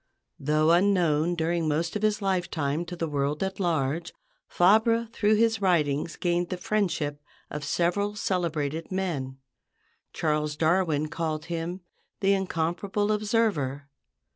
[0.39, 4.11] Though unknown during most of his lifetime to the world at large,
[4.47, 9.37] Fabre through his writings gained the friendship of several celebrated men.
[10.11, 11.81] Charles Darwin called him
[12.19, 13.89] the "incomparable observer."